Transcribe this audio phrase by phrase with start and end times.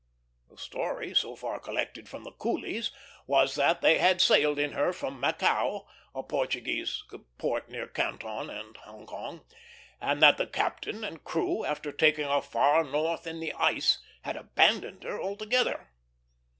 [0.49, 2.89] The story so far collected from the coolies
[3.27, 5.85] was that they had sailed in her from Macao,
[6.15, 7.03] a Portuguese
[7.37, 9.45] port near Canton and Hong Kong,
[9.99, 14.35] and that the captain and crew, after taking her far north in the ice, had
[14.35, 15.91] abandoned her altogether.